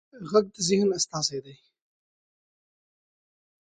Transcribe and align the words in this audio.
غږ 0.29 0.45
د 0.55 0.57
ذهن 0.67 0.89
استازی 0.97 1.39
دی 1.45 1.55